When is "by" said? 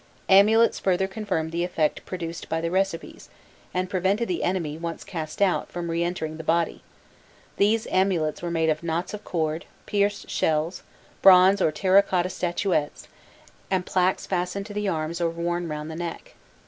2.49-2.59